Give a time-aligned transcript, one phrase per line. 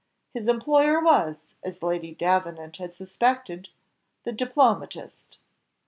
[0.33, 3.69] His employer was, as Lady Davenant had suspected
[4.23, 5.37] the diplomatist!